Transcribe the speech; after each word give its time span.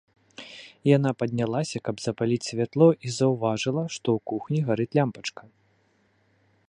Яна 0.97 1.11
паднялася, 1.19 1.77
каб 1.89 1.95
запаліць 2.05 2.45
святло, 2.49 2.87
і 3.09 3.13
заўважыла, 3.19 3.83
што 3.97 4.07
ў 4.17 4.19
кухні 4.33 4.59
гарыць 4.71 4.93
лямпачка. 5.01 5.43